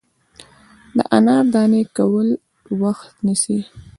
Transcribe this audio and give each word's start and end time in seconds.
د 0.97 0.99
انار 1.17 1.45
دانې 1.53 1.83
کول 1.97 2.27
وخت 2.81 3.13
نیسي. 3.25 3.59